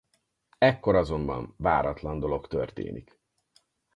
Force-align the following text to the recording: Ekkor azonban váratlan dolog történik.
Ekkor 0.57 0.95
azonban 0.95 1.55
váratlan 1.57 2.19
dolog 2.19 2.47
történik. 2.47 3.19